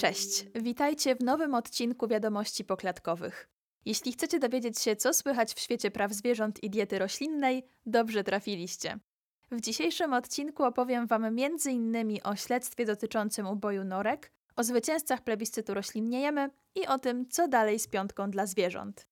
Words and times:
Cześć, 0.00 0.44
witajcie 0.54 1.16
w 1.16 1.20
nowym 1.20 1.54
odcinku 1.54 2.08
Wiadomości 2.08 2.64
Poklatkowych. 2.64 3.48
Jeśli 3.84 4.12
chcecie 4.12 4.38
dowiedzieć 4.38 4.80
się, 4.80 4.96
co 4.96 5.14
słychać 5.14 5.54
w 5.54 5.60
świecie 5.60 5.90
praw 5.90 6.12
zwierząt 6.12 6.62
i 6.62 6.70
diety 6.70 6.98
roślinnej, 6.98 7.66
dobrze 7.86 8.24
trafiliście. 8.24 8.98
W 9.50 9.60
dzisiejszym 9.60 10.12
odcinku 10.12 10.64
opowiem 10.64 11.06
Wam 11.06 11.24
m.in. 11.24 12.18
o 12.24 12.36
śledztwie 12.36 12.84
dotyczącym 12.84 13.46
uboju 13.46 13.84
norek, 13.84 14.32
o 14.56 14.62
zwycięzcach 14.62 15.20
plebiscytu 15.20 15.74
Roślinniejemy 15.74 16.50
i 16.74 16.86
o 16.86 16.98
tym, 16.98 17.28
co 17.28 17.48
dalej 17.48 17.78
z 17.78 17.88
piątką 17.88 18.30
dla 18.30 18.46
zwierząt. 18.46 19.06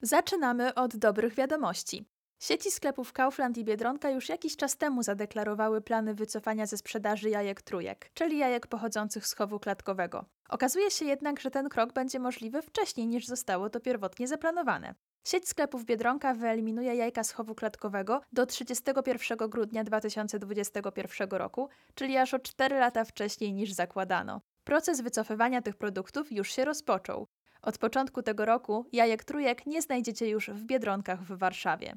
Zaczynamy 0.00 0.74
od 0.74 0.96
dobrych 0.96 1.34
wiadomości. 1.34 2.11
Sieci 2.42 2.70
sklepów 2.70 3.12
Kaufland 3.12 3.58
i 3.58 3.64
Biedronka 3.64 4.10
już 4.10 4.28
jakiś 4.28 4.56
czas 4.56 4.76
temu 4.76 5.02
zadeklarowały 5.02 5.80
plany 5.80 6.14
wycofania 6.14 6.66
ze 6.66 6.76
sprzedaży 6.76 7.30
jajek 7.30 7.62
trójek, 7.62 8.10
czyli 8.14 8.38
jajek 8.38 8.66
pochodzących 8.66 9.26
z 9.26 9.34
chowu 9.34 9.58
klatkowego. 9.58 10.24
Okazuje 10.48 10.90
się 10.90 11.04
jednak, 11.04 11.40
że 11.40 11.50
ten 11.50 11.68
krok 11.68 11.92
będzie 11.92 12.18
możliwy 12.18 12.62
wcześniej 12.62 13.06
niż 13.06 13.26
zostało 13.26 13.70
to 13.70 13.80
pierwotnie 13.80 14.28
zaplanowane. 14.28 14.94
Sieć 15.24 15.48
sklepów 15.48 15.84
Biedronka 15.84 16.34
wyeliminuje 16.34 16.94
jajka 16.94 17.24
z 17.24 17.32
chowu 17.32 17.54
klatkowego 17.54 18.20
do 18.32 18.46
31 18.46 19.38
grudnia 19.48 19.84
2021 19.84 21.28
roku, 21.30 21.68
czyli 21.94 22.16
aż 22.16 22.34
o 22.34 22.38
4 22.38 22.78
lata 22.78 23.04
wcześniej 23.04 23.52
niż 23.52 23.72
zakładano. 23.72 24.40
Proces 24.64 25.00
wycofywania 25.00 25.62
tych 25.62 25.76
produktów 25.76 26.32
już 26.32 26.52
się 26.52 26.64
rozpoczął. 26.64 27.26
Od 27.62 27.78
początku 27.78 28.22
tego 28.22 28.44
roku 28.44 28.86
jajek 28.92 29.24
trójek 29.24 29.66
nie 29.66 29.82
znajdziecie 29.82 30.28
już 30.28 30.50
w 30.50 30.64
Biedronkach 30.64 31.22
w 31.22 31.38
Warszawie. 31.38 31.96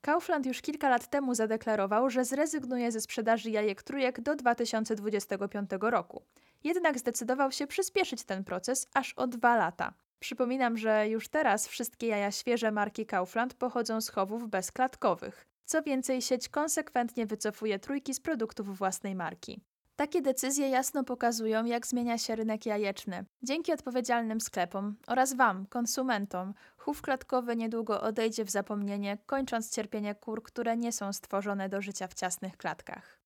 Kaufland 0.00 0.46
już 0.46 0.62
kilka 0.62 0.88
lat 0.88 1.10
temu 1.10 1.34
zadeklarował, 1.34 2.10
że 2.10 2.24
zrezygnuje 2.24 2.92
ze 2.92 3.00
sprzedaży 3.00 3.50
jajek 3.50 3.82
trójek 3.82 4.20
do 4.20 4.36
2025 4.36 5.70
roku. 5.80 6.22
Jednak 6.64 6.98
zdecydował 6.98 7.52
się 7.52 7.66
przyspieszyć 7.66 8.24
ten 8.24 8.44
proces 8.44 8.88
aż 8.94 9.12
o 9.12 9.26
dwa 9.26 9.56
lata. 9.56 9.94
Przypominam, 10.18 10.76
że 10.76 11.08
już 11.08 11.28
teraz 11.28 11.68
wszystkie 11.68 12.06
jaja 12.06 12.30
świeże 12.30 12.72
marki 12.72 13.06
Kaufland 13.06 13.54
pochodzą 13.54 14.00
z 14.00 14.08
chowów 14.08 14.48
bezklatkowych. 14.48 15.46
Co 15.64 15.82
więcej, 15.82 16.22
sieć 16.22 16.48
konsekwentnie 16.48 17.26
wycofuje 17.26 17.78
trójki 17.78 18.14
z 18.14 18.20
produktów 18.20 18.78
własnej 18.78 19.14
marki. 19.14 19.60
Takie 19.96 20.22
decyzje 20.22 20.68
jasno 20.68 21.04
pokazują, 21.04 21.64
jak 21.64 21.86
zmienia 21.86 22.18
się 22.18 22.36
rynek 22.36 22.66
jajeczny. 22.66 23.24
Dzięki 23.42 23.72
odpowiedzialnym 23.72 24.40
sklepom 24.40 24.96
oraz 25.06 25.34
Wam, 25.34 25.66
konsumentom, 25.66 26.54
chów 26.76 27.02
klatkowy 27.02 27.56
niedługo 27.56 28.00
odejdzie 28.00 28.44
w 28.44 28.50
zapomnienie, 28.50 29.18
kończąc 29.26 29.70
cierpienie 29.70 30.14
kur, 30.14 30.42
które 30.42 30.76
nie 30.76 30.92
są 30.92 31.12
stworzone 31.12 31.68
do 31.68 31.82
życia 31.82 32.08
w 32.08 32.14
ciasnych 32.14 32.56
klatkach. 32.56 33.20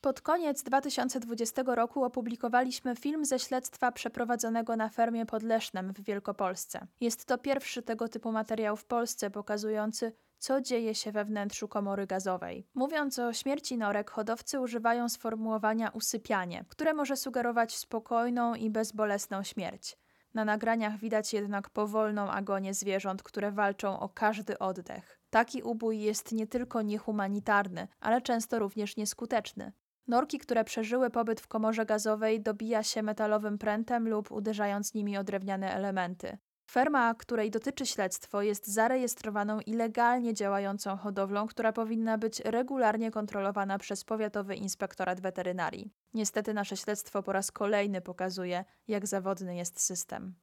Pod 0.00 0.20
koniec 0.20 0.62
2020 0.62 1.62
roku 1.66 2.04
opublikowaliśmy 2.04 2.96
film 2.96 3.24
ze 3.24 3.38
śledztwa 3.38 3.92
przeprowadzonego 3.92 4.76
na 4.76 4.88
fermie 4.88 5.26
pod 5.26 5.42
Lesznem 5.42 5.92
w 5.92 6.00
Wielkopolsce. 6.00 6.86
Jest 7.00 7.24
to 7.24 7.38
pierwszy 7.38 7.82
tego 7.82 8.08
typu 8.08 8.32
materiał 8.32 8.76
w 8.76 8.84
Polsce 8.84 9.30
pokazujący, 9.30 10.12
co 10.38 10.60
dzieje 10.60 10.94
się 10.94 11.12
we 11.12 11.24
wnętrzu 11.24 11.68
komory 11.68 12.06
gazowej. 12.06 12.68
Mówiąc 12.74 13.18
o 13.18 13.32
śmierci 13.32 13.78
norek, 13.78 14.10
hodowcy 14.10 14.60
używają 14.60 15.08
sformułowania 15.08 15.90
usypianie, 15.90 16.64
które 16.68 16.94
może 16.94 17.16
sugerować 17.16 17.76
spokojną 17.76 18.54
i 18.54 18.70
bezbolesną 18.70 19.42
śmierć. 19.42 19.96
Na 20.34 20.44
nagraniach 20.44 20.98
widać 20.98 21.32
jednak 21.32 21.70
powolną 21.70 22.30
agonię 22.30 22.74
zwierząt, 22.74 23.22
które 23.22 23.52
walczą 23.52 24.00
o 24.00 24.08
każdy 24.08 24.58
oddech. 24.58 25.20
Taki 25.30 25.62
ubój 25.62 26.00
jest 26.00 26.32
nie 26.32 26.46
tylko 26.46 26.82
niehumanitarny, 26.82 27.88
ale 28.00 28.22
często 28.22 28.58
również 28.58 28.96
nieskuteczny. 28.96 29.72
Norki, 30.08 30.38
które 30.38 30.64
przeżyły 30.64 31.10
pobyt 31.10 31.40
w 31.40 31.48
komorze 31.48 31.86
gazowej, 31.86 32.40
dobija 32.40 32.82
się 32.82 33.02
metalowym 33.02 33.58
prętem 33.58 34.08
lub 34.08 34.32
uderzając 34.32 34.94
nimi 34.94 35.18
o 35.18 35.24
drewniane 35.24 35.74
elementy. 35.74 36.38
Ferma, 36.70 37.14
której 37.14 37.50
dotyczy 37.50 37.86
śledztwo, 37.86 38.42
jest 38.42 38.66
zarejestrowaną 38.66 39.60
i 39.60 39.74
legalnie 39.74 40.34
działającą 40.34 40.96
hodowlą, 40.96 41.46
która 41.46 41.72
powinna 41.72 42.18
być 42.18 42.40
regularnie 42.40 43.10
kontrolowana 43.10 43.78
przez 43.78 44.04
Powiatowy 44.04 44.54
Inspektorat 44.54 45.20
Weterynarii. 45.20 45.90
Niestety 46.14 46.54
nasze 46.54 46.76
śledztwo 46.76 47.22
po 47.22 47.32
raz 47.32 47.52
kolejny 47.52 48.00
pokazuje, 48.00 48.64
jak 48.88 49.06
zawodny 49.06 49.56
jest 49.56 49.80
system. 49.80 50.34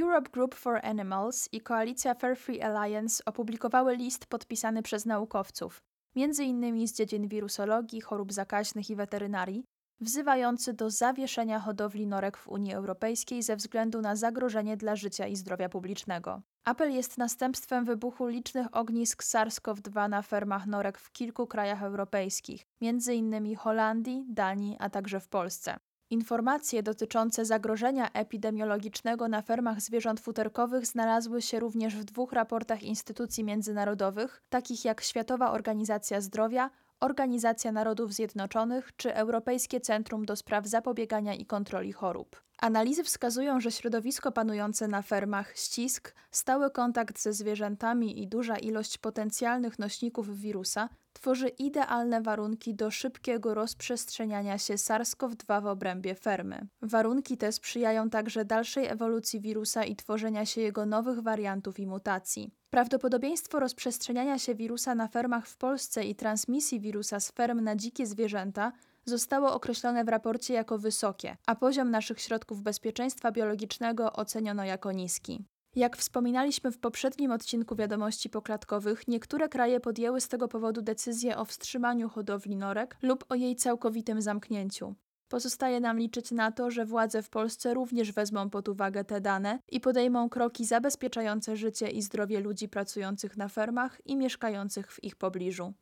Europe 0.00 0.30
Group 0.30 0.54
for 0.54 0.80
Animals 0.82 1.48
i 1.52 1.60
koalicja 1.60 2.14
Fair 2.14 2.36
Free 2.36 2.62
Alliance 2.62 3.24
opublikowały 3.24 3.96
list 3.96 4.26
podpisany 4.26 4.82
przez 4.82 5.06
naukowców, 5.06 5.82
m.in. 6.16 6.88
z 6.88 6.92
dziedzin 6.92 7.28
wirusologii, 7.28 8.00
chorób 8.00 8.32
zakaźnych 8.32 8.90
i 8.90 8.96
weterynarii, 8.96 9.64
wzywający 10.00 10.72
do 10.72 10.90
zawieszenia 10.90 11.60
hodowli 11.60 12.06
norek 12.06 12.36
w 12.36 12.48
Unii 12.48 12.74
Europejskiej 12.74 13.42
ze 13.42 13.56
względu 13.56 14.00
na 14.00 14.16
zagrożenie 14.16 14.76
dla 14.76 14.96
życia 14.96 15.26
i 15.26 15.36
zdrowia 15.36 15.68
publicznego. 15.68 16.42
Apel 16.64 16.92
jest 16.92 17.18
następstwem 17.18 17.84
wybuchu 17.84 18.26
licznych 18.26 18.66
ognisk 18.72 19.22
SARS-CoV-2 19.22 20.08
na 20.08 20.22
fermach 20.22 20.66
norek 20.66 20.98
w 20.98 21.12
kilku 21.12 21.46
krajach 21.46 21.82
europejskich, 21.82 22.66
m.in. 22.82 23.56
Holandii, 23.56 24.24
Danii, 24.28 24.76
a 24.78 24.90
także 24.90 25.20
w 25.20 25.28
Polsce. 25.28 25.78
Informacje 26.10 26.82
dotyczące 26.82 27.44
zagrożenia 27.44 28.12
epidemiologicznego 28.12 29.28
na 29.28 29.42
fermach 29.42 29.80
zwierząt 29.80 30.20
futerkowych 30.20 30.86
znalazły 30.86 31.42
się 31.42 31.60
również 31.60 31.96
w 31.96 32.04
dwóch 32.04 32.32
raportach 32.32 32.82
instytucji 32.82 33.44
międzynarodowych, 33.44 34.42
takich 34.48 34.84
jak 34.84 35.00
Światowa 35.00 35.50
Organizacja 35.50 36.20
Zdrowia 36.20 36.70
Organizacja 37.00 37.72
Narodów 37.72 38.12
Zjednoczonych 38.12 38.96
czy 38.96 39.14
Europejskie 39.14 39.80
Centrum 39.80 40.26
do 40.26 40.36
Spraw 40.36 40.66
Zapobiegania 40.66 41.34
i 41.34 41.46
Kontroli 41.46 41.92
Chorób. 41.92 42.42
Analizy 42.58 43.04
wskazują, 43.04 43.60
że 43.60 43.70
środowisko 43.70 44.32
panujące 44.32 44.88
na 44.88 45.02
fermach, 45.02 45.56
ścisk, 45.56 46.14
stały 46.30 46.70
kontakt 46.70 47.20
ze 47.20 47.32
zwierzętami 47.32 48.22
i 48.22 48.28
duża 48.28 48.56
ilość 48.56 48.98
potencjalnych 48.98 49.78
nośników 49.78 50.40
wirusa 50.40 50.88
tworzy 51.20 51.48
idealne 51.48 52.20
warunki 52.22 52.74
do 52.74 52.90
szybkiego 52.90 53.54
rozprzestrzeniania 53.54 54.58
się 54.58 54.74
SARS-CoV-2 54.74 55.62
w 55.62 55.66
obrębie 55.66 56.14
fermy. 56.14 56.66
Warunki 56.82 57.36
te 57.36 57.52
sprzyjają 57.52 58.10
także 58.10 58.44
dalszej 58.44 58.86
ewolucji 58.86 59.40
wirusa 59.40 59.84
i 59.84 59.96
tworzenia 59.96 60.46
się 60.46 60.60
jego 60.60 60.86
nowych 60.86 61.20
wariantów 61.20 61.78
i 61.80 61.86
mutacji. 61.86 62.50
Prawdopodobieństwo 62.70 63.60
rozprzestrzeniania 63.60 64.38
się 64.38 64.54
wirusa 64.54 64.94
na 64.94 65.08
fermach 65.08 65.46
w 65.46 65.56
Polsce 65.56 66.04
i 66.04 66.14
transmisji 66.14 66.80
wirusa 66.80 67.20
z 67.20 67.30
ferm 67.30 67.60
na 67.60 67.76
dzikie 67.76 68.06
zwierzęta 68.06 68.72
zostało 69.04 69.52
określone 69.52 70.04
w 70.04 70.08
raporcie 70.08 70.54
jako 70.54 70.78
wysokie, 70.78 71.36
a 71.46 71.54
poziom 71.54 71.90
naszych 71.90 72.20
środków 72.20 72.62
bezpieczeństwa 72.62 73.32
biologicznego 73.32 74.12
oceniono 74.12 74.64
jako 74.64 74.92
niski. 74.92 75.44
Jak 75.78 75.96
wspominaliśmy 75.96 76.70
w 76.72 76.78
poprzednim 76.78 77.32
odcinku 77.32 77.76
wiadomości 77.76 78.30
poklatkowych, 78.30 79.08
niektóre 79.08 79.48
kraje 79.48 79.80
podjęły 79.80 80.20
z 80.20 80.28
tego 80.28 80.48
powodu 80.48 80.82
decyzję 80.82 81.36
o 81.36 81.44
wstrzymaniu 81.44 82.08
hodowli 82.08 82.56
norek 82.56 82.96
lub 83.02 83.24
o 83.28 83.34
jej 83.34 83.56
całkowitym 83.56 84.22
zamknięciu. 84.22 84.94
Pozostaje 85.28 85.80
nam 85.80 85.98
liczyć 85.98 86.30
na 86.30 86.52
to, 86.52 86.70
że 86.70 86.86
władze 86.86 87.22
w 87.22 87.30
Polsce 87.30 87.74
również 87.74 88.12
wezmą 88.12 88.50
pod 88.50 88.68
uwagę 88.68 89.04
te 89.04 89.20
dane 89.20 89.58
i 89.68 89.80
podejmą 89.80 90.28
kroki 90.28 90.64
zabezpieczające 90.64 91.56
życie 91.56 91.88
i 91.88 92.02
zdrowie 92.02 92.40
ludzi 92.40 92.68
pracujących 92.68 93.36
na 93.36 93.48
fermach 93.48 94.00
i 94.04 94.16
mieszkających 94.16 94.92
w 94.92 95.04
ich 95.04 95.16
pobliżu. 95.16 95.74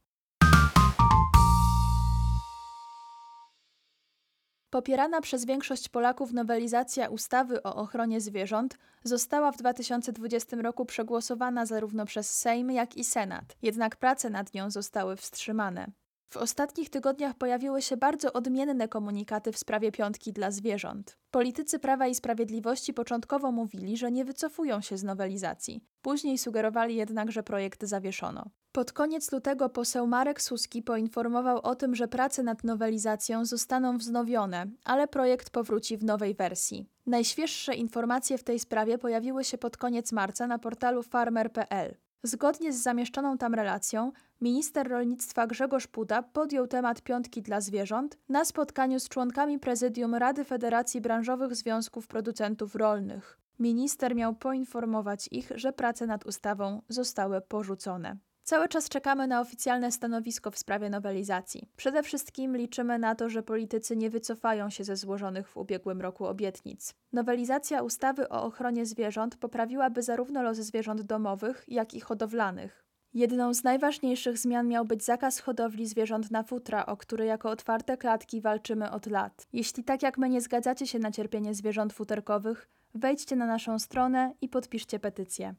Popierana 4.76 5.20
przez 5.20 5.44
większość 5.44 5.88
Polaków 5.88 6.32
nowelizacja 6.32 7.08
ustawy 7.08 7.62
o 7.62 7.76
ochronie 7.76 8.20
zwierząt 8.20 8.78
została 9.04 9.52
w 9.52 9.56
2020 9.56 10.56
roku 10.56 10.86
przegłosowana 10.86 11.66
zarówno 11.66 12.06
przez 12.06 12.38
Sejm, 12.38 12.70
jak 12.70 12.96
i 12.96 13.04
Senat, 13.04 13.56
jednak 13.62 13.96
prace 13.96 14.30
nad 14.30 14.54
nią 14.54 14.70
zostały 14.70 15.16
wstrzymane. 15.16 15.86
W 16.36 16.38
ostatnich 16.38 16.90
tygodniach 16.90 17.34
pojawiły 17.34 17.82
się 17.82 17.96
bardzo 17.96 18.32
odmienne 18.32 18.88
komunikaty 18.88 19.52
w 19.52 19.58
sprawie 19.58 19.92
piątki 19.92 20.32
dla 20.32 20.50
zwierząt. 20.50 21.18
Politycy 21.30 21.78
Prawa 21.78 22.06
i 22.06 22.14
Sprawiedliwości 22.14 22.94
początkowo 22.94 23.52
mówili, 23.52 23.96
że 23.96 24.12
nie 24.12 24.24
wycofują 24.24 24.80
się 24.80 24.96
z 24.96 25.04
nowelizacji. 25.04 25.84
Później 26.02 26.38
sugerowali 26.38 26.96
jednak, 26.96 27.32
że 27.32 27.42
projekt 27.42 27.84
zawieszono. 27.84 28.50
Pod 28.72 28.92
koniec 28.92 29.32
lutego 29.32 29.68
poseł 29.68 30.06
Marek 30.06 30.42
Suski 30.42 30.82
poinformował 30.82 31.58
o 31.58 31.74
tym, 31.74 31.94
że 31.94 32.08
prace 32.08 32.42
nad 32.42 32.64
nowelizacją 32.64 33.44
zostaną 33.44 33.98
wznowione, 33.98 34.66
ale 34.84 35.08
projekt 35.08 35.50
powróci 35.50 35.96
w 35.96 36.04
nowej 36.04 36.34
wersji. 36.34 36.88
Najświeższe 37.06 37.74
informacje 37.74 38.38
w 38.38 38.44
tej 38.44 38.58
sprawie 38.58 38.98
pojawiły 38.98 39.44
się 39.44 39.58
pod 39.58 39.76
koniec 39.76 40.12
marca 40.12 40.46
na 40.46 40.58
portalu 40.58 41.02
farmer.pl. 41.02 41.96
Zgodnie 42.22 42.72
z 42.72 42.82
zamieszczoną 42.82 43.38
tam 43.38 43.54
relacją, 43.54 44.12
minister 44.40 44.88
rolnictwa 44.88 45.46
Grzegorz 45.46 45.86
Puda 45.86 46.22
podjął 46.22 46.66
temat 46.66 47.02
piątki 47.02 47.42
dla 47.42 47.60
zwierząt 47.60 48.18
na 48.28 48.44
spotkaniu 48.44 49.00
z 49.00 49.08
członkami 49.08 49.58
prezydium 49.58 50.14
Rady 50.14 50.44
Federacji 50.44 51.00
Branżowych 51.00 51.56
Związków 51.56 52.06
Producentów 52.06 52.74
Rolnych. 52.74 53.38
Minister 53.58 54.14
miał 54.14 54.34
poinformować 54.34 55.28
ich, 55.30 55.52
że 55.54 55.72
prace 55.72 56.06
nad 56.06 56.26
ustawą 56.26 56.82
zostały 56.88 57.40
porzucone. 57.40 58.16
Cały 58.48 58.68
czas 58.68 58.88
czekamy 58.88 59.26
na 59.26 59.40
oficjalne 59.40 59.92
stanowisko 59.92 60.50
w 60.50 60.58
sprawie 60.58 60.90
nowelizacji. 60.90 61.68
Przede 61.76 62.02
wszystkim 62.02 62.56
liczymy 62.56 62.98
na 62.98 63.14
to, 63.14 63.28
że 63.28 63.42
politycy 63.42 63.96
nie 63.96 64.10
wycofają 64.10 64.70
się 64.70 64.84
ze 64.84 64.96
złożonych 64.96 65.48
w 65.48 65.56
ubiegłym 65.56 66.00
roku 66.00 66.26
obietnic. 66.26 66.94
Nowelizacja 67.12 67.82
ustawy 67.82 68.28
o 68.28 68.42
ochronie 68.42 68.86
zwierząt 68.86 69.36
poprawiłaby 69.36 70.02
zarówno 70.02 70.42
los 70.42 70.56
zwierząt 70.56 71.02
domowych, 71.02 71.64
jak 71.68 71.94
i 71.94 72.00
hodowlanych. 72.00 72.84
Jedną 73.14 73.54
z 73.54 73.64
najważniejszych 73.64 74.38
zmian 74.38 74.68
miał 74.68 74.84
być 74.84 75.04
zakaz 75.04 75.38
hodowli 75.40 75.86
zwierząt 75.86 76.30
na 76.30 76.42
futra, 76.42 76.86
o 76.86 76.96
który 76.96 77.24
jako 77.24 77.50
otwarte 77.50 77.96
klatki 77.96 78.40
walczymy 78.40 78.90
od 78.90 79.06
lat. 79.06 79.46
Jeśli 79.52 79.84
tak 79.84 80.02
jak 80.02 80.18
my 80.18 80.28
nie 80.28 80.40
zgadzacie 80.40 80.86
się 80.86 80.98
na 80.98 81.10
cierpienie 81.10 81.54
zwierząt 81.54 81.92
futerkowych, 81.92 82.68
wejdźcie 82.94 83.36
na 83.36 83.46
naszą 83.46 83.78
stronę 83.78 84.34
i 84.40 84.48
podpiszcie 84.48 84.98
petycję. 84.98 85.54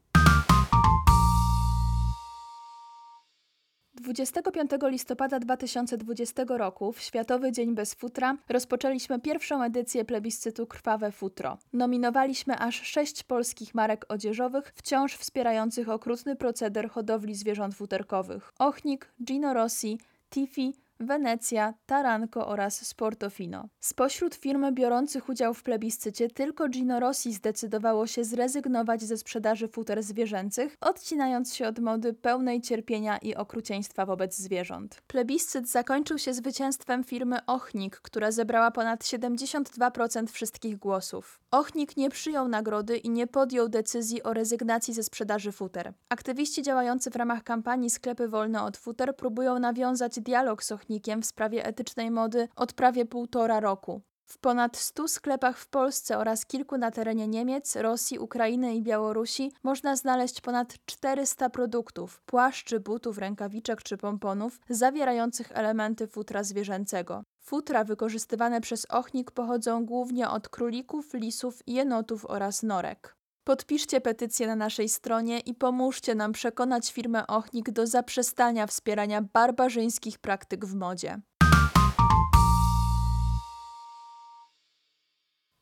25 4.08 4.70
listopada 4.82 5.38
2020 5.38 6.44
roku, 6.48 6.92
w 6.92 7.00
Światowy 7.00 7.52
Dzień 7.52 7.74
Bez 7.74 7.94
Futra, 7.94 8.36
rozpoczęliśmy 8.48 9.20
pierwszą 9.20 9.62
edycję 9.62 10.04
plebiscytu 10.04 10.66
Krwawe 10.66 11.12
Futro. 11.12 11.58
Nominowaliśmy 11.72 12.58
aż 12.58 12.82
sześć 12.82 13.22
polskich 13.22 13.74
marek 13.74 14.06
odzieżowych, 14.08 14.72
wciąż 14.76 15.14
wspierających 15.14 15.88
okrutny 15.88 16.36
proceder 16.36 16.90
hodowli 16.90 17.34
zwierząt 17.34 17.74
futerkowych. 17.74 18.52
Ochnik, 18.58 19.12
Gino 19.24 19.54
Rossi, 19.54 19.98
Tiffy, 20.30 20.72
Wenecja, 21.00 21.74
Taranko 21.86 22.46
oraz 22.46 22.86
Sportofino. 22.86 23.68
Spośród 23.80 24.34
firm 24.34 24.74
biorących 24.74 25.28
udział 25.28 25.54
w 25.54 25.62
plebiscycie 25.62 26.30
tylko 26.30 26.68
Gino 26.68 27.00
Rossi 27.00 27.32
zdecydowało 27.32 28.06
się 28.06 28.24
zrezygnować 28.24 29.02
ze 29.02 29.16
sprzedaży 29.16 29.68
futer 29.68 30.02
zwierzęcych, 30.02 30.76
odcinając 30.80 31.54
się 31.54 31.68
od 31.68 31.78
mody 31.78 32.14
pełnej 32.14 32.60
cierpienia 32.60 33.18
i 33.18 33.34
okrucieństwa 33.34 34.06
wobec 34.06 34.36
zwierząt. 34.36 35.02
Plebiscyt 35.06 35.68
zakończył 35.68 36.18
się 36.18 36.34
zwycięstwem 36.34 37.04
firmy 37.04 37.46
Ochnik, 37.46 37.96
która 37.96 38.30
zebrała 38.30 38.70
ponad 38.70 39.04
72% 39.04 40.26
wszystkich 40.26 40.76
głosów. 40.76 41.40
Ochnik 41.50 41.96
nie 41.96 42.10
przyjął 42.10 42.48
nagrody 42.48 42.96
i 42.96 43.10
nie 43.10 43.26
podjął 43.26 43.68
decyzji 43.68 44.22
o 44.22 44.32
rezygnacji 44.32 44.94
ze 44.94 45.02
sprzedaży 45.02 45.52
futer. 45.52 45.92
Aktywiści 46.08 46.62
działający 46.62 47.10
w 47.10 47.16
ramach 47.16 47.42
kampanii 47.42 47.90
Sklepy 47.90 48.28
Wolne 48.28 48.62
od 48.62 48.76
Futer 48.76 49.16
próbują 49.16 49.58
nawiązać 49.58 50.20
dialog 50.20 50.64
z 50.64 50.72
Ochnikiem 50.72 51.22
w 51.22 51.26
sprawie 51.26 51.66
etycznej 51.66 52.10
mody 52.10 52.48
od 52.56 52.72
prawie 52.72 53.06
półtora 53.06 53.60
roku. 53.60 54.02
W 54.30 54.38
ponad 54.38 54.76
100 54.76 55.08
sklepach 55.08 55.58
w 55.58 55.68
Polsce 55.68 56.18
oraz 56.18 56.46
kilku 56.46 56.78
na 56.78 56.90
terenie 56.90 57.28
Niemiec, 57.28 57.76
Rosji, 57.76 58.18
Ukrainy 58.18 58.74
i 58.74 58.82
Białorusi 58.82 59.52
można 59.62 59.96
znaleźć 59.96 60.40
ponad 60.40 60.74
400 60.86 61.50
produktów 61.50 62.20
płaszczy, 62.20 62.80
butów, 62.80 63.18
rękawiczek 63.18 63.82
czy 63.82 63.96
pomponów 63.96 64.60
zawierających 64.68 65.52
elementy 65.52 66.06
futra 66.06 66.44
zwierzęcego. 66.44 67.24
Futra 67.40 67.84
wykorzystywane 67.84 68.60
przez 68.60 68.86
ochnik 68.90 69.30
pochodzą 69.30 69.86
głównie 69.86 70.28
od 70.28 70.48
królików, 70.48 71.14
lisów, 71.14 71.62
jenotów 71.66 72.26
oraz 72.26 72.62
norek. 72.62 73.16
Podpiszcie 73.44 74.00
petycję 74.00 74.46
na 74.46 74.56
naszej 74.56 74.88
stronie 74.88 75.40
i 75.40 75.54
pomóżcie 75.54 76.14
nam 76.14 76.32
przekonać 76.32 76.92
firmę 76.92 77.26
Ochnik 77.26 77.70
do 77.70 77.86
zaprzestania 77.86 78.66
wspierania 78.66 79.22
barbarzyńskich 79.22 80.18
praktyk 80.18 80.64
w 80.64 80.74
modzie. 80.74 81.20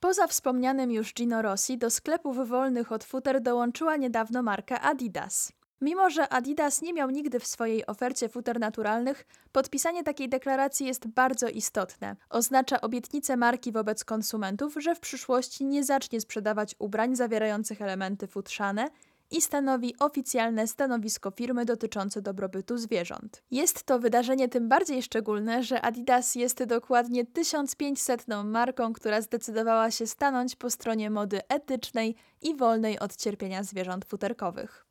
Poza 0.07 0.27
wspomnianym 0.27 0.91
już 0.91 1.15
Gino 1.15 1.43
Rossi 1.43 1.79
do 1.79 1.91
sklepów 1.91 2.49
wolnych 2.49 2.93
od 2.93 3.05
futer 3.05 3.41
dołączyła 3.41 3.97
niedawno 3.97 4.43
marka 4.43 4.81
Adidas. 4.81 5.53
Mimo, 5.81 6.11
że 6.11 6.29
Adidas 6.29 6.83
nie 6.83 6.93
miał 6.93 7.11
nigdy 7.11 7.41
w 7.41 7.47
swojej 7.47 7.87
ofercie 7.87 8.29
futer 8.29 8.61
naturalnych, 8.61 9.27
podpisanie 9.53 10.05
takiej 10.05 10.29
deklaracji 10.29 10.87
jest 10.87 11.07
bardzo 11.07 11.49
istotne. 11.49 12.17
Oznacza 12.31 12.81
obietnicę 12.81 13.37
marki 13.37 13.73
wobec 13.73 14.05
konsumentów, 14.05 14.75
że 14.79 14.95
w 14.95 15.01
przyszłości 15.01 15.65
nie 15.65 15.85
zacznie 15.85 16.21
sprzedawać 16.21 16.75
ubrań 16.79 17.17
zawierających 17.17 17.83
elementy 17.83 18.27
futrzane 18.27 18.91
i 19.31 19.41
stanowi 19.41 19.95
oficjalne 19.99 20.67
stanowisko 20.67 21.31
firmy 21.31 21.65
dotyczące 21.65 22.23
dobrobytu 22.23 22.79
zwierząt. 22.79 23.43
Jest 23.51 23.85
to 23.85 23.99
wydarzenie 23.99 24.49
tym 24.49 24.69
bardziej 24.69 25.03
szczególne, 25.03 25.63
że 25.63 25.83
Adidas 25.83 26.35
jest 26.35 26.65
dokładnie 26.65 27.25
1500 27.25 28.27
marką, 28.45 28.93
która 28.93 29.21
zdecydowała 29.21 29.91
się 29.91 30.07
stanąć 30.07 30.57
po 30.57 30.71
stronie 30.71 31.11
mody 31.11 31.41
etycznej 31.49 32.17
i 32.43 32.57
wolnej 32.57 32.99
od 32.99 33.17
cierpienia 33.17 33.63
zwierząt 33.63 34.05
futerkowych. 34.05 34.87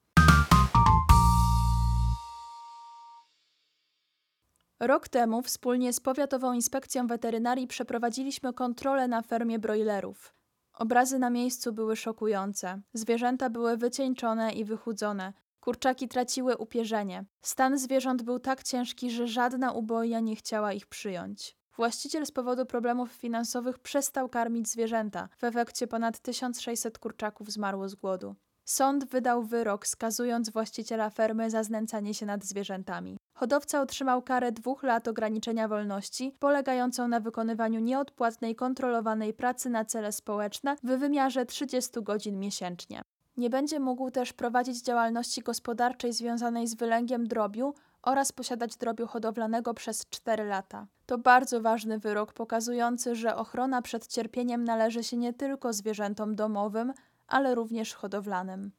Rok 4.80 5.08
temu 5.08 5.42
wspólnie 5.42 5.94
z 5.94 6.00
Powiatową 6.00 6.54
Inspekcją 6.54 7.08
Weterynarii 7.08 7.68
przeprowadziliśmy 7.68 8.54
kontrolę 8.54 9.08
na 9.08 9.22
fermie 9.22 9.60
brojlerów. 9.60 10.34
Obrazy 10.78 11.20
na 11.20 11.30
miejscu 11.30 11.74
były 11.74 11.96
szokujące. 11.96 12.82
Zwierzęta 12.94 13.50
były 13.50 13.78
wycieńczone 13.78 14.54
i 14.54 14.66
wychudzone. 14.66 15.34
Kurczaki 15.60 16.08
traciły 16.08 16.58
upierzenie. 16.58 17.26
Stan 17.42 17.78
zwierząt 17.78 18.24
był 18.24 18.40
tak 18.40 18.64
ciężki, 18.64 19.12
że 19.12 19.28
żadna 19.28 19.72
uboja 19.72 20.20
nie 20.20 20.36
chciała 20.36 20.74
ich 20.74 20.88
przyjąć. 20.88 21.58
Właściciel 21.76 22.26
z 22.26 22.32
powodu 22.32 22.66
problemów 22.66 23.12
finansowych 23.12 23.80
przestał 23.80 24.30
karmić 24.30 24.70
zwierzęta. 24.70 25.30
W 25.38 25.44
efekcie 25.44 25.88
ponad 25.88 26.20
1600 26.20 27.00
kurczaków 27.00 27.52
zmarło 27.52 27.90
z 27.90 27.96
głodu. 27.96 28.36
Sąd 28.66 29.06
wydał 29.06 29.44
wyrok, 29.44 29.88
skazując 29.88 30.50
właściciela 30.50 31.10
fermy 31.10 31.50
za 31.50 31.64
znęcanie 31.64 32.14
się 32.14 32.26
nad 32.26 32.44
zwierzętami. 32.44 33.18
Hodowca 33.34 33.82
otrzymał 33.82 34.22
karę 34.22 34.52
dwóch 34.52 34.84
lat 34.84 35.08
ograniczenia 35.08 35.68
wolności, 35.68 36.36
polegającą 36.40 37.08
na 37.08 37.20
wykonywaniu 37.20 37.80
nieodpłatnej 37.80 38.56
kontrolowanej 38.56 39.34
pracy 39.34 39.70
na 39.70 39.86
cele 39.86 40.12
społeczne 40.12 40.76
w 40.84 40.98
wymiarze 40.98 41.46
30 41.46 41.92
godzin 42.02 42.40
miesięcznie. 42.40 43.02
Nie 43.38 43.50
będzie 43.50 43.80
mógł 43.80 44.12
też 44.12 44.34
prowadzić 44.34 44.82
działalności 44.82 45.42
gospodarczej 45.42 46.14
związanej 46.14 46.68
z 46.68 46.76
wylęgiem 46.76 47.28
drobiu 47.28 47.74
oraz 48.02 48.32
posiadać 48.32 48.78
drobiu 48.78 49.08
hodowlanego 49.08 49.74
przez 49.74 50.06
4 50.10 50.44
lata. 50.44 50.88
To 51.06 51.18
bardzo 51.18 51.62
ważny 51.62 52.00
wyrok 52.00 52.34
pokazujący, 52.34 53.16
że 53.16 53.36
ochrona 53.36 53.82
przed 53.82 54.08
cierpieniem 54.08 54.64
należy 54.64 55.04
się 55.04 55.18
nie 55.18 55.34
tylko 55.34 55.74
zwierzętom 55.74 56.36
domowym, 56.36 56.94
ale 57.28 57.56
również 57.56 57.94
hodowlanym. 57.94 58.72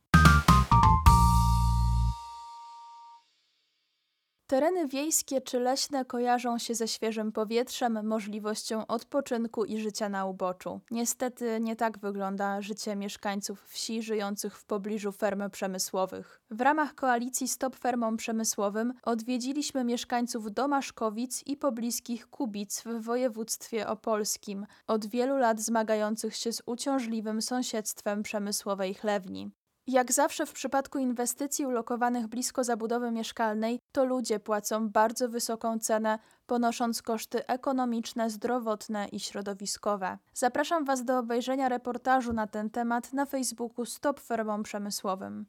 Tereny 4.46 4.88
wiejskie 4.88 5.40
czy 5.40 5.60
leśne 5.60 6.04
kojarzą 6.04 6.58
się 6.58 6.74
ze 6.74 6.88
świeżym 6.88 7.32
powietrzem, 7.32 8.06
możliwością 8.06 8.86
odpoczynku 8.86 9.64
i 9.64 9.80
życia 9.80 10.08
na 10.08 10.26
uboczu. 10.26 10.80
Niestety 10.90 11.58
nie 11.60 11.76
tak 11.76 11.98
wygląda 11.98 12.60
życie 12.60 12.96
mieszkańców 12.96 13.64
wsi 13.68 14.02
żyjących 14.02 14.58
w 14.58 14.64
pobliżu 14.64 15.12
ferm 15.12 15.50
przemysłowych. 15.50 16.40
W 16.50 16.60
ramach 16.60 16.94
koalicji 16.94 17.48
Stop 17.48 17.76
Fermom 17.76 18.16
Przemysłowym 18.16 18.92
odwiedziliśmy 19.02 19.84
mieszkańców 19.84 20.52
Domaszkowic 20.52 21.42
i 21.46 21.56
pobliskich 21.56 22.26
Kubic 22.26 22.82
w 22.82 23.02
województwie 23.02 23.88
opolskim, 23.88 24.66
od 24.86 25.06
wielu 25.06 25.36
lat 25.36 25.60
zmagających 25.60 26.36
się 26.36 26.52
z 26.52 26.62
uciążliwym 26.66 27.42
sąsiedztwem 27.42 28.22
przemysłowej 28.22 28.94
chlewni. 28.94 29.50
Jak 29.88 30.12
zawsze 30.12 30.46
w 30.46 30.52
przypadku 30.52 30.98
inwestycji 30.98 31.66
ulokowanych 31.66 32.26
blisko 32.26 32.64
zabudowy 32.64 33.10
mieszkalnej, 33.10 33.78
to 33.92 34.04
ludzie 34.04 34.40
płacą 34.40 34.88
bardzo 34.88 35.28
wysoką 35.28 35.78
cenę, 35.78 36.18
ponosząc 36.46 37.02
koszty 37.02 37.46
ekonomiczne, 37.46 38.30
zdrowotne 38.30 39.08
i 39.08 39.20
środowiskowe. 39.20 40.18
Zapraszam 40.34 40.84
Was 40.84 41.04
do 41.04 41.18
obejrzenia 41.18 41.68
reportażu 41.68 42.32
na 42.32 42.46
ten 42.46 42.70
temat 42.70 43.12
na 43.12 43.26
Facebooku 43.26 43.84
Stop 43.84 44.20
Fermom 44.20 44.62
Przemysłowym. 44.62 45.46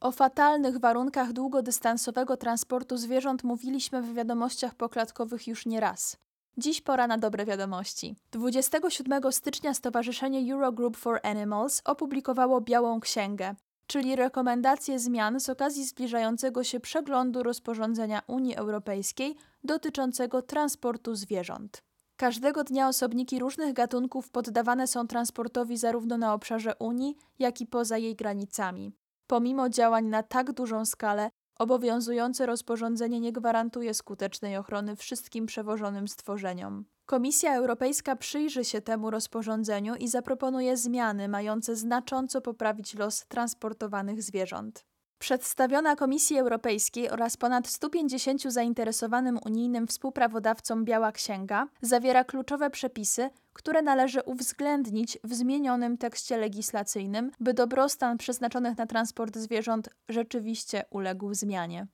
O 0.00 0.12
fatalnych 0.12 0.78
warunkach 0.78 1.32
długodystansowego 1.32 2.36
transportu 2.36 2.96
zwierząt 2.96 3.44
mówiliśmy 3.44 4.02
w 4.02 4.14
wiadomościach 4.14 4.74
poklatkowych 4.74 5.48
już 5.48 5.66
nie 5.66 5.80
raz. 5.80 6.16
Dziś 6.58 6.80
pora 6.80 7.06
na 7.06 7.18
dobre 7.18 7.44
wiadomości. 7.46 8.16
27 8.32 9.32
stycznia 9.32 9.74
Stowarzyszenie 9.74 10.52
Eurogroup 10.52 10.96
for 10.96 11.20
Animals 11.22 11.82
opublikowało 11.84 12.60
Białą 12.60 13.00
Księgę, 13.00 13.54
czyli 13.86 14.16
rekomendacje 14.16 14.98
zmian 14.98 15.40
z 15.40 15.48
okazji 15.48 15.84
zbliżającego 15.84 16.64
się 16.64 16.80
przeglądu 16.80 17.42
rozporządzenia 17.42 18.22
Unii 18.26 18.56
Europejskiej 18.56 19.36
dotyczącego 19.64 20.42
transportu 20.42 21.14
zwierząt. 21.14 21.82
Każdego 22.16 22.64
dnia 22.64 22.88
osobniki 22.88 23.38
różnych 23.38 23.72
gatunków 23.72 24.30
poddawane 24.30 24.86
są 24.86 25.06
transportowi 25.06 25.76
zarówno 25.76 26.18
na 26.18 26.34
obszarze 26.34 26.74
Unii, 26.78 27.16
jak 27.38 27.60
i 27.60 27.66
poza 27.66 27.98
jej 27.98 28.16
granicami. 28.16 28.92
Pomimo 29.26 29.68
działań 29.68 30.06
na 30.06 30.22
tak 30.22 30.52
dużą 30.52 30.84
skalę, 30.84 31.30
Obowiązujące 31.60 32.46
rozporządzenie 32.46 33.20
nie 33.20 33.32
gwarantuje 33.32 33.94
skutecznej 33.94 34.56
ochrony 34.56 34.96
wszystkim 34.96 35.46
przewożonym 35.46 36.08
stworzeniom. 36.08 36.84
Komisja 37.06 37.56
Europejska 37.56 38.16
przyjrzy 38.16 38.64
się 38.64 38.80
temu 38.80 39.10
rozporządzeniu 39.10 39.94
i 39.94 40.08
zaproponuje 40.08 40.76
zmiany 40.76 41.28
mające 41.28 41.76
znacząco 41.76 42.40
poprawić 42.40 42.94
los 42.94 43.26
transportowanych 43.26 44.22
zwierząt. 44.22 44.84
Przedstawiona 45.20 45.96
Komisji 45.96 46.38
Europejskiej 46.38 47.10
oraz 47.10 47.36
ponad 47.36 47.68
150 47.68 48.42
zainteresowanym 48.42 49.38
unijnym 49.46 49.86
współprawodawcom 49.86 50.84
Biała 50.84 51.12
Księga 51.12 51.66
zawiera 51.82 52.24
kluczowe 52.24 52.70
przepisy, 52.70 53.30
które 53.52 53.82
należy 53.82 54.22
uwzględnić 54.22 55.18
w 55.24 55.34
zmienionym 55.34 55.98
tekście 55.98 56.36
legislacyjnym, 56.36 57.30
by 57.40 57.54
dobrostan 57.54 58.18
przeznaczonych 58.18 58.78
na 58.78 58.86
transport 58.86 59.36
zwierząt 59.36 59.88
rzeczywiście 60.08 60.84
uległ 60.90 61.34
zmianie. 61.34 61.86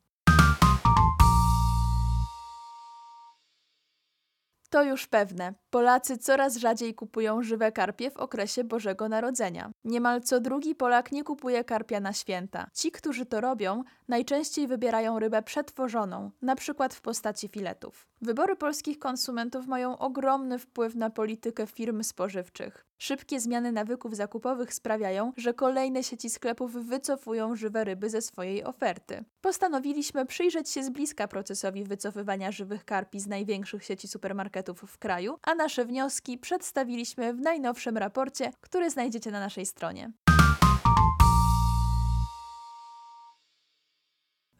To 4.70 4.82
już 4.82 5.06
pewne. 5.06 5.54
Polacy 5.70 6.18
coraz 6.18 6.56
rzadziej 6.56 6.94
kupują 6.94 7.42
żywe 7.42 7.72
karpie 7.72 8.10
w 8.10 8.16
okresie 8.16 8.64
Bożego 8.64 9.08
Narodzenia. 9.08 9.70
Niemal 9.84 10.20
co 10.20 10.40
drugi 10.40 10.74
Polak 10.74 11.12
nie 11.12 11.24
kupuje 11.24 11.64
karpia 11.64 12.00
na 12.00 12.12
święta. 12.12 12.66
Ci, 12.74 12.92
którzy 12.92 13.26
to 13.26 13.40
robią, 13.40 13.82
najczęściej 14.08 14.66
wybierają 14.66 15.18
rybę 15.18 15.42
przetworzoną, 15.42 16.30
na 16.42 16.56
przykład 16.56 16.94
w 16.94 17.00
postaci 17.00 17.48
filetów. 17.48 18.08
Wybory 18.22 18.56
polskich 18.56 18.98
konsumentów 18.98 19.66
mają 19.66 19.98
ogromny 19.98 20.58
wpływ 20.58 20.94
na 20.94 21.10
politykę 21.10 21.66
firm 21.66 22.02
spożywczych. 22.02 22.85
Szybkie 22.98 23.40
zmiany 23.40 23.72
nawyków 23.72 24.16
zakupowych 24.16 24.74
sprawiają, 24.74 25.32
że 25.36 25.54
kolejne 25.54 26.02
sieci 26.02 26.30
sklepów 26.30 26.72
wycofują 26.72 27.56
żywe 27.56 27.84
ryby 27.84 28.10
ze 28.10 28.22
swojej 28.22 28.64
oferty. 28.64 29.24
Postanowiliśmy 29.40 30.26
przyjrzeć 30.26 30.70
się 30.70 30.82
z 30.82 30.90
bliska 30.90 31.28
procesowi 31.28 31.84
wycofywania 31.84 32.52
żywych 32.52 32.84
karpi 32.84 33.20
z 33.20 33.26
największych 33.26 33.84
sieci 33.84 34.08
supermarketów 34.08 34.80
w 34.80 34.98
kraju, 34.98 35.38
a 35.42 35.54
nasze 35.54 35.84
wnioski 35.84 36.38
przedstawiliśmy 36.38 37.34
w 37.34 37.40
najnowszym 37.40 37.96
raporcie, 37.96 38.52
który 38.60 38.90
znajdziecie 38.90 39.30
na 39.30 39.40
naszej 39.40 39.66
stronie. 39.66 40.12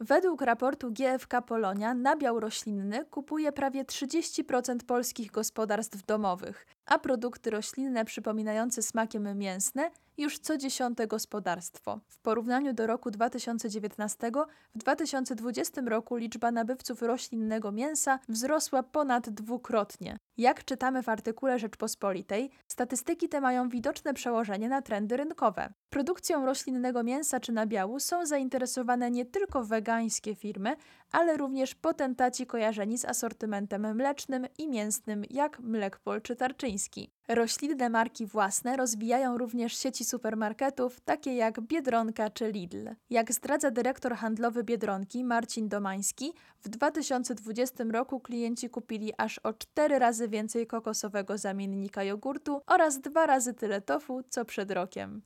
Według 0.01 0.43
raportu 0.43 0.91
GFK 0.91 1.43
Polonia 1.43 1.95
nabiał 1.95 2.41
roślinny 2.41 3.05
kupuje 3.05 3.53
prawie 3.53 3.85
30% 3.85 4.77
polskich 4.87 5.31
gospodarstw 5.31 6.07
domowych, 6.07 6.67
a 6.87 6.99
produkty 6.99 7.51
roślinne 7.51 8.05
przypominające 8.05 8.83
smakiem 8.83 9.39
mięsne 9.39 9.91
już 10.19 10.39
co 10.39 10.57
dziesiąte 10.57 11.07
gospodarstwo. 11.07 12.01
W 12.09 12.19
porównaniu 12.21 12.73
do 12.73 12.87
roku 12.87 13.11
2019, 13.11 14.31
w 14.75 14.79
2020 14.79 15.81
roku 15.81 16.17
liczba 16.17 16.51
nabywców 16.51 17.03
roślinnego 17.03 17.73
mięsa 17.73 18.19
wzrosła 18.29 18.83
ponad 18.83 19.31
dwukrotnie. 19.31 20.19
Jak 20.37 20.65
czytamy 20.65 21.03
w 21.03 21.09
artykule 21.09 21.59
Rzeczpospolitej, 21.59 22.51
statystyki 22.69 23.29
te 23.29 23.41
mają 23.41 23.69
widoczne 23.69 24.15
przełożenie 24.15 24.69
na 24.69 24.83
trendy 24.83 25.17
rynkowe. 25.17 25.73
Produkcją 25.91 26.47
roślinnego 26.47 27.03
mięsa 27.03 27.41
czy 27.41 27.53
nabiału 27.53 28.01
są 28.01 28.27
zainteresowane 28.27 29.11
nie 29.11 29.25
tylko 29.25 29.65
wegańskie 29.65 30.35
firmy, 30.35 30.77
ale 31.13 31.37
również 31.37 31.75
potentaci 31.75 32.47
kojarzeni 32.47 32.99
z 32.99 33.05
asortymentem 33.05 33.97
mlecznym 33.97 34.47
i 34.59 34.69
mięsnym 34.69 35.25
jak 35.31 35.61
Mlekpol 35.61 36.23
czy 36.23 36.37
Tarczyński. 36.37 37.16
Roślinne 37.29 37.89
marki 37.89 38.27
własne 38.27 38.77
rozwijają 38.77 39.39
również 39.39 39.79
sieci 39.79 40.05
supermarketów 40.05 41.01
takie 41.01 41.35
jak 41.35 41.61
Biedronka 41.61 42.31
czy 42.31 42.53
Lidl. 42.53 42.89
Jak 43.11 43.33
zdradza 43.33 43.71
dyrektor 43.71 44.15
handlowy 44.15 44.65
Biedronki 44.65 45.25
Marcin 45.25 45.69
Domański, 45.69 46.33
w 46.61 46.69
2020 46.69 47.85
roku 47.85 48.21
klienci 48.21 48.71
kupili 48.71 49.13
aż 49.19 49.39
o 49.39 49.53
4 49.53 49.99
razy 49.99 50.29
więcej 50.29 50.67
kokosowego 50.67 51.39
zamiennika 51.39 52.05
jogurtu 52.05 52.61
oraz 52.67 53.01
dwa 53.01 53.27
razy 53.27 53.55
tyle 53.55 53.81
tofu 53.81 54.23
co 54.29 54.45
przed 54.45 54.71
rokiem. 54.71 55.23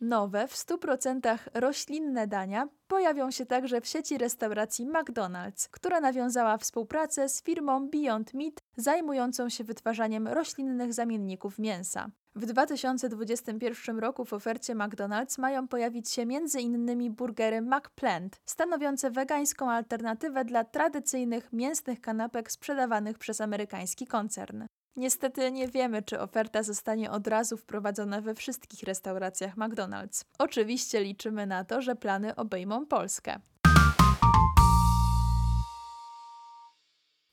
Nowe, 0.00 0.48
w 0.48 0.54
100% 0.54 1.38
roślinne 1.54 2.26
dania 2.26 2.68
pojawią 2.88 3.30
się 3.30 3.46
także 3.46 3.80
w 3.80 3.86
sieci 3.86 4.18
restauracji 4.18 4.86
McDonald's, 4.86 5.68
która 5.70 6.00
nawiązała 6.00 6.58
współpracę 6.58 7.28
z 7.28 7.42
firmą 7.42 7.88
Beyond 7.88 8.34
Meat 8.34 8.54
zajmującą 8.76 9.48
się 9.48 9.64
wytwarzaniem 9.64 10.28
roślinnych 10.28 10.94
zamienników 10.94 11.58
mięsa. 11.58 12.10
W 12.34 12.46
2021 12.46 13.98
roku 13.98 14.24
w 14.24 14.32
ofercie 14.32 14.74
McDonald's 14.74 15.40
mają 15.40 15.68
pojawić 15.68 16.10
się 16.10 16.22
m.in. 16.22 17.14
burgery 17.14 17.62
McPlant, 17.62 18.40
stanowiące 18.44 19.10
wegańską 19.10 19.70
alternatywę 19.70 20.44
dla 20.44 20.64
tradycyjnych 20.64 21.52
mięsnych 21.52 22.00
kanapek 22.00 22.52
sprzedawanych 22.52 23.18
przez 23.18 23.40
amerykański 23.40 24.06
koncern. 24.06 24.64
Niestety 24.96 25.52
nie 25.52 25.68
wiemy, 25.68 26.02
czy 26.02 26.20
oferta 26.20 26.62
zostanie 26.62 27.10
od 27.10 27.26
razu 27.26 27.56
wprowadzona 27.56 28.20
we 28.20 28.34
wszystkich 28.34 28.82
restauracjach 28.82 29.56
McDonald's. 29.56 30.24
Oczywiście 30.38 31.00
liczymy 31.00 31.46
na 31.46 31.64
to, 31.64 31.82
że 31.82 31.96
plany 31.96 32.36
obejmą 32.36 32.86
Polskę. 32.86 33.40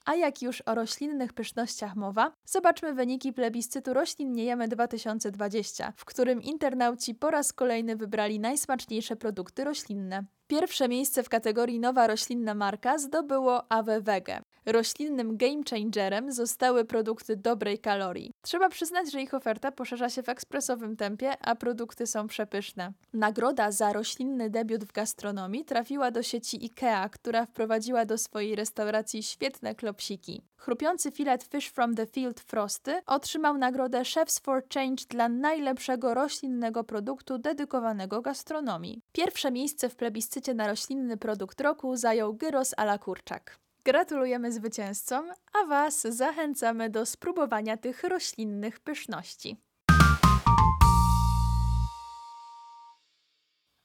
A 0.05 0.15
jak 0.15 0.41
już 0.41 0.61
o 0.61 0.75
roślinnych 0.75 1.33
pysznościach 1.33 1.95
mowa, 1.95 2.31
zobaczmy 2.45 2.93
wyniki 2.93 3.33
plebiscytu 3.33 3.93
Roślinniejemy 3.93 4.67
2020, 4.67 5.93
w 5.97 6.05
którym 6.05 6.41
internauci 6.41 7.15
po 7.15 7.31
raz 7.31 7.53
kolejny 7.53 7.95
wybrali 7.95 8.39
najsmaczniejsze 8.39 9.15
produkty 9.15 9.63
roślinne. 9.63 10.23
Pierwsze 10.47 10.87
miejsce 10.87 11.23
w 11.23 11.29
kategorii 11.29 11.79
Nowa 11.79 12.07
roślinna 12.07 12.53
marka 12.53 12.97
zdobyło 12.97 13.71
Ave 13.71 14.01
Wege. 14.01 14.41
Roślinnym 14.65 15.37
game 15.37 15.61
changerem 15.69 16.31
zostały 16.31 16.85
produkty 16.85 17.35
dobrej 17.35 17.79
kalorii. 17.79 18.31
Trzeba 18.41 18.69
przyznać, 18.69 19.11
że 19.11 19.21
ich 19.21 19.33
oferta 19.33 19.71
poszerza 19.71 20.09
się 20.09 20.23
w 20.23 20.29
ekspresowym 20.29 20.95
tempie, 20.95 21.37
a 21.41 21.55
produkty 21.55 22.07
są 22.07 22.27
przepyszne. 22.27 22.93
Nagroda 23.13 23.71
za 23.71 23.93
roślinny 23.93 24.49
debiut 24.49 24.83
w 24.83 24.91
gastronomii 24.91 25.65
trafiła 25.65 26.11
do 26.11 26.23
sieci 26.23 26.57
IKEA, 26.63 27.09
która 27.11 27.45
wprowadziła 27.45 28.05
do 28.05 28.17
swojej 28.17 28.55
restauracji 28.55 29.23
świetne 29.23 29.75
klopsiki. 29.75 30.41
Chrupiący 30.57 31.11
filet 31.11 31.43
Fish 31.43 31.69
from 31.69 31.95
the 31.95 32.05
Field 32.05 32.39
Frosty 32.39 33.01
otrzymał 33.05 33.57
nagrodę 33.57 34.03
Chefs 34.03 34.39
for 34.39 34.63
Change 34.73 35.03
dla 35.09 35.29
najlepszego 35.29 36.13
roślinnego 36.13 36.83
produktu 36.83 37.37
dedykowanego 37.37 38.21
gastronomii. 38.21 39.01
Pierwsze 39.11 39.51
miejsce 39.51 39.89
w 39.89 39.95
plebiscycie 39.95 40.53
na 40.53 40.67
roślinny 40.67 41.17
produkt 41.17 41.61
roku 41.61 41.95
zajął 41.95 42.33
gyros 42.33 42.73
a 42.77 42.83
la 42.83 42.97
kurczak. 42.97 43.63
Gratulujemy 43.85 44.51
zwycięzcom, 44.51 45.25
a 45.53 45.65
Was 45.65 46.01
zachęcamy 46.01 46.89
do 46.89 47.05
spróbowania 47.05 47.77
tych 47.77 48.03
roślinnych 48.03 48.79
pyszności. 48.79 49.57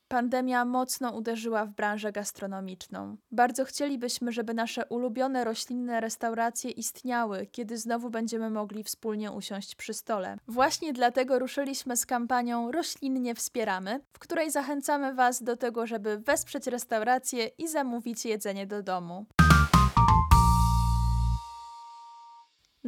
Pandemia 0.09 0.65
mocno 0.65 1.13
uderzyła 1.13 1.65
w 1.65 1.71
branżę 1.71 2.13
gastronomiczną. 2.13 3.17
Bardzo 3.31 3.65
chcielibyśmy, 3.65 4.33
żeby 4.33 4.55
nasze 4.55 4.87
ulubione 4.87 5.45
roślinne 5.45 6.01
restauracje 6.01 6.71
istniały, 6.71 7.47
kiedy 7.47 7.79
znowu 7.79 8.11
będziemy 8.11 8.51
mogli 8.51 8.85
wspólnie 8.85 9.33
usiąść 9.33 9.75
przy 9.75 9.95
stole. 9.95 10.37
Właśnie 10.49 10.93
dlatego 10.93 11.39
ruszyliśmy 11.39 11.97
z 11.97 12.07
kampanią 12.07 12.73
Roślinnie 12.73 13.35
Wspieramy, 13.35 14.01
w 14.13 14.19
której 14.19 14.51
zachęcamy 14.51 15.15
Was 15.15 15.43
do 15.43 15.57
tego, 15.57 15.87
żeby 15.87 16.19
wesprzeć 16.19 16.67
restaurację 16.67 17.47
i 17.47 17.69
zamówić 17.69 18.25
jedzenie 18.25 18.67
do 18.67 18.83
domu. 18.83 19.27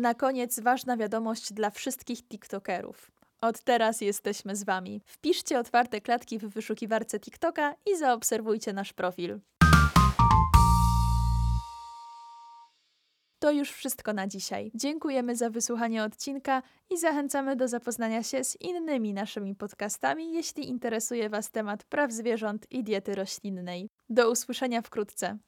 Na 0.00 0.14
koniec 0.14 0.60
ważna 0.60 0.96
wiadomość 0.96 1.52
dla 1.52 1.70
wszystkich 1.70 2.22
TikTokerów. 2.28 3.10
Od 3.40 3.60
teraz 3.60 4.00
jesteśmy 4.00 4.56
z 4.56 4.64
Wami. 4.64 5.02
Wpiszcie 5.06 5.58
otwarte 5.58 6.00
klatki 6.00 6.38
w 6.38 6.44
wyszukiwarce 6.44 7.20
TikToka 7.20 7.74
i 7.86 7.96
zaobserwujcie 7.98 8.72
nasz 8.72 8.92
profil. 8.92 9.40
To 13.38 13.50
już 13.50 13.70
wszystko 13.72 14.12
na 14.12 14.26
dzisiaj. 14.26 14.70
Dziękujemy 14.74 15.36
za 15.36 15.50
wysłuchanie 15.50 16.04
odcinka 16.04 16.62
i 16.90 16.98
zachęcamy 16.98 17.56
do 17.56 17.68
zapoznania 17.68 18.22
się 18.22 18.44
z 18.44 18.60
innymi 18.60 19.14
naszymi 19.14 19.54
podcastami, 19.54 20.32
jeśli 20.32 20.68
interesuje 20.68 21.28
Was 21.28 21.50
temat 21.50 21.84
praw 21.84 22.12
zwierząt 22.12 22.66
i 22.70 22.84
diety 22.84 23.14
roślinnej. 23.14 23.88
Do 24.08 24.30
usłyszenia 24.30 24.82
wkrótce. 24.82 25.38